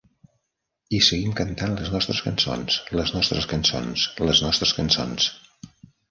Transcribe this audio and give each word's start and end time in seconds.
I 0.99 0.99
seguim 1.07 1.33
cantant 1.39 1.75
les 1.81 1.91
nostres 1.95 2.21
cançons, 2.27 2.77
les 2.99 3.11
nostres 3.17 3.47
cançons, 3.51 4.07
les 4.23 4.41
nostres 4.47 4.73
cançons! 4.79 5.29